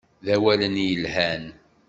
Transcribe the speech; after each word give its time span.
D 0.25 0.27
awalen 0.35 0.75
i 0.83 0.85
yelhan. 0.89 1.45